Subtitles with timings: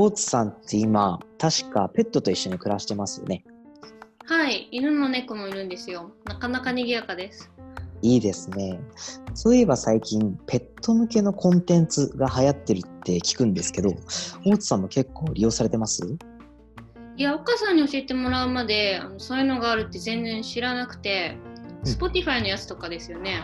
[0.00, 3.42] 大津さんって今、確かペットと一緒に暮らしてますよね。
[4.26, 6.12] はい、犬も猫もいるんですよ。
[6.24, 7.50] なかなか賑やかです。
[8.00, 8.78] いいですね。
[9.34, 13.92] そういえば最近、ペット向けのコンテンツが流行ってるって聞くんですけど、
[14.46, 16.16] 大津さんも結構利用されてます？
[17.16, 21.36] いや、岡さんに教えてもらうまで、あのそういうのがあるって全然知らなくて、
[21.84, 23.42] うん Spotify のやつとかですよね。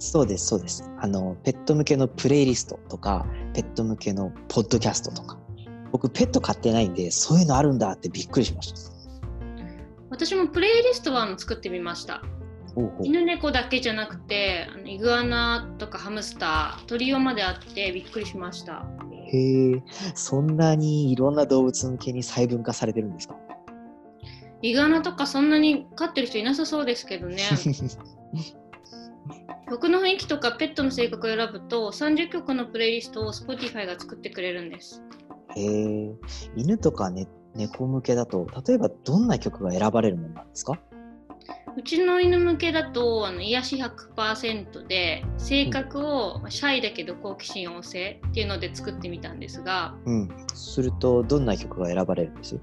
[0.00, 0.90] そうです、そうです。
[0.98, 5.38] あの、ペット向けのプレイリストとか、ペット向けのポッドキャストとか。
[5.94, 8.80] 僕、ペット飼ってないんで、そういうのあるんだってびっくりしました。
[10.10, 12.20] 私もプレイリストは作ってみました。
[13.04, 18.84] 犬猫だけじゃなくて、あのイグアナとかハムスター、鳥用まであってびっくりしました。
[19.32, 19.82] へえ、
[20.16, 23.36] そんなにいろんな動物向けに細分化されてるんですか？
[24.62, 27.36] イグアナとかそんなに飼ってる人いなさそうですけどね。
[29.70, 35.00] 曲の雰囲気とかペットの性格を選ぶと30曲のプレイリストを Spotify が作ってくれるんです。
[35.56, 36.14] へえ、
[36.56, 40.80] 犬とか、ね、猫向けだと、例えばどんな曲が選ばれるものなんですか？
[41.76, 50.28] うちの犬向けだとあの癒し100%で性格をまあシャイだけど好奇心旺盛っていうので作ってみたんですが、うん。
[50.54, 52.60] すると、どんな曲が選ばれるんです？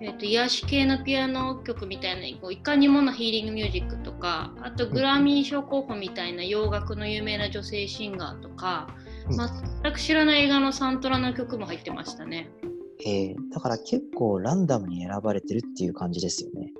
[0.00, 12.50] えー、と癒し系のピアノ曲みたいなこういかにもなヒーリングミュージックとかあとグラミー賞候補みたいな洋楽の有名な女性シンガーとか、うん全く知らない映画のサントラの曲も入ってましたね。
[12.98, 16.72] へえ、だから結構ランダムに選ばれてるっていう感じですよね。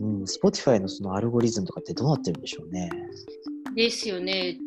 [0.00, 2.90] うん、Spotify のそのアルゴリズムとかってどうなってるんでしょうね。
[3.74, 4.58] ですよね。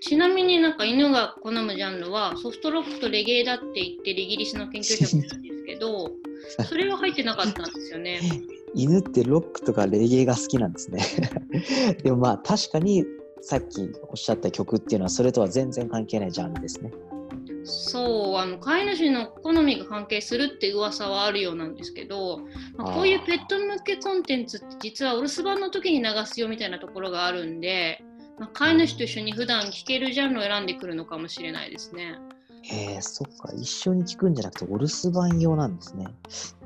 [0.00, 6.10] ちなみになんか犬が好むジャンルはソフトロックとレゲエだって言ってるイギリスの研究者もいるんですけど
[6.68, 8.20] それは入ってなかったんですよね。
[8.74, 11.04] 犬ってロックとかレゲエが好きなんですね。
[12.02, 13.04] でもまあ確かに
[13.42, 16.92] さっきおっしゃった曲っていうのはそれとは全然関係ないジャンルですね。
[17.64, 22.40] そうあの飼い主の好みが関係するって噂はあるようなんですけど、
[22.76, 28.02] まあ、こういうペット向けコンテンツって実はお留守番の時に流すよみたいなところがあるんで、
[28.38, 32.18] まあ、飼い主と一緒に普段聴けるジャンルを選んでくるのかもしれないですね。
[32.64, 33.52] へえ、そっか。
[33.54, 36.04] 一緒に聞くんじゃなくてお留守番用なんですね。
[36.04, 36.10] だ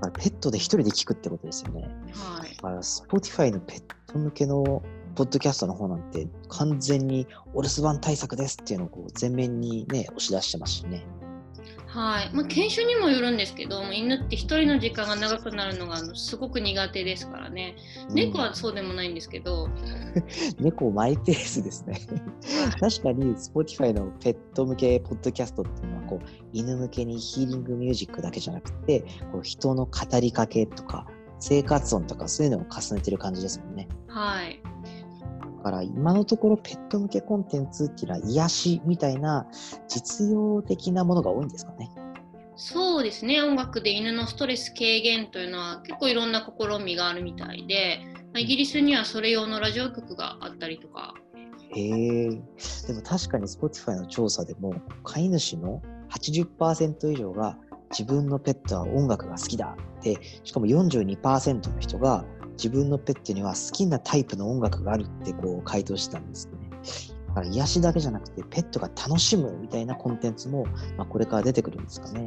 [0.03, 1.82] からペットで一人で聞くってことですよね。
[2.12, 4.82] はいだから Spotify のペット向けの
[5.16, 11.06] ポッドキャストの方なんて完全にお留守番対策ですっていうのをこう前面にね押し出してますしね。
[11.87, 17.77] はいまあ、犬種にもよるんですけど犬って一人の時間が長くなるのがすごく苦手ですからね
[18.10, 19.71] 猫はそうでもないんですけど、
[20.60, 21.98] 猫マイペースですね。
[22.78, 29.00] 確かに Spotify のペット向けポッドキャストっていうのはこう犬向けにヒーリングミュージックだけじゃなくて
[29.33, 31.06] こう人の語りかけとか
[31.41, 33.88] 生活音とかそういうのを重ねてる感じですもんね。
[34.09, 34.75] はいだ
[35.66, 39.49] から今のところペット向けコンテンツっていうのは癒しみたいな
[39.88, 41.91] 実用的なものが多いんですかね？
[42.54, 47.99] そうですね音楽で犬のストレス軽減というのは結構いろんな試みがあるみたいで、
[48.32, 51.15] まあイギリスにはそれ用のラジオ局があったりとか
[51.75, 52.31] へえ。
[52.31, 52.38] で
[52.94, 54.72] も確かに Spotify の調査でも
[55.03, 57.59] 飼い主の80%以上が
[57.91, 62.25] 自分のペットは音楽が好きだってしかも42%の人が
[62.56, 66.71] 自分のペットには好きなタイプの音楽があるってこう回答してたんですよね。
[67.28, 70.66] だから癒しだけじゃなくてペットが楽しむみたいなコンテンツも、
[70.97, 72.25] まあ、これから出てくるんですかね。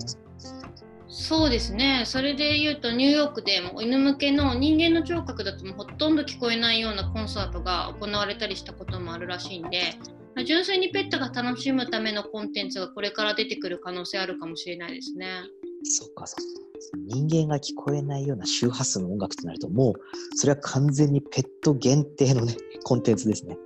[1.11, 9.95] そうですねそれで言うとニューヨークでも犬向けの人間の聴覚だともうほとんど聞こえないようなコンサートが行われたりしたこともあるらしいんで
[10.35, 15.41] まあ純粋にペットが楽しむためのコンテンツがこれから出てくる可能性あるかもしれないですね。
[15.83, 16.68] そっかそっか。
[16.95, 19.93] 人間が聞こえないような周波数の音楽となるともう
[20.35, 23.57] それは完全にペット限定のね コンテンツですね。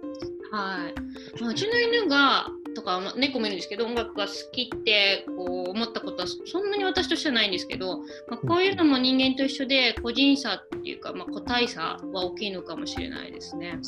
[0.51, 13.79] はい、まあ、うちの犬がとか、まあ猫もいるんですけど音楽が好きってこう思ったことはそんなに私としてはないんですけど、まあ、こういうのも人間と一緒で個人差っていうか、まあ、個体差は大きいのかもしれないですね。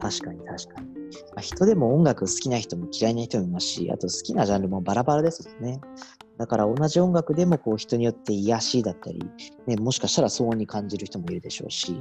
[0.00, 0.97] 確かに確かに。
[1.34, 5.80] まあ、人でも音楽好きな人も嫌いな人もいますし、あと好きなジャンルもバラバラですもんね。
[6.38, 9.20] だから同じ音楽でもこう人によって癒しだったり、
[9.66, 11.98] ね、もしかしたら騒音に感じる人もいるでしょうし。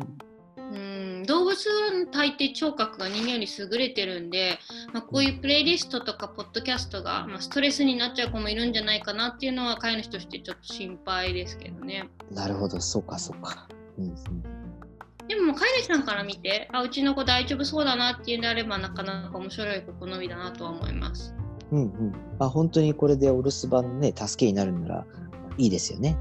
[0.71, 4.57] うん動物は大抵聴覚が人間より優れてるんで、
[4.93, 12.09] まあ、こういうプレイリストとかポッドキャストが、まあ、ストレスになっちゃう子もいるんじゃないかなっていうのは飼い主としてちょっと心配ですけどね。
[12.31, 13.67] なるほど、そうかそうか。
[13.97, 14.49] うんうん、で
[15.47, 21.33] も飼い主さんから見てあうちの子大丈夫そうだなっていうんであればなかなか面白い好みだなとは思います。
[21.71, 22.11] うんうん。
[22.39, 25.05] まあ、本当にこれでお留守番ね、助けになるなら
[25.57, 26.17] いいですよね。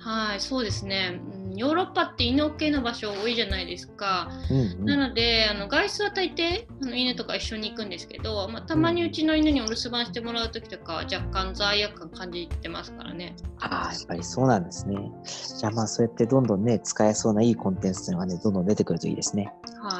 [0.00, 1.20] はい、そうですね。
[1.56, 4.30] ヨーロッパって犬 OK の場所多いじゃないですか。
[4.50, 13.36] うんうんなのであの外出は大抵あの犬とか一緒に行くんですけど、まあ、たまにうちの犬にお留守番してもらう時とかは若干罪悪感感じてますからね。
[13.58, 14.96] ああ、やっぱりそうなんですね。
[15.58, 19.52] じゃあまあそうやってどんどんね、使えそうないいコンテンツっていうのがね、どんどん出てくるといいですね。
[19.82, 19.99] は